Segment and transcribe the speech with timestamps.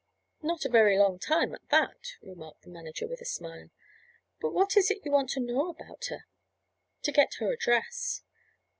[0.41, 3.69] "Not a very long time at that," remarked the manager with a smile.
[4.39, 6.25] "But what is it you want to know about her?"
[7.03, 8.23] "To get her address."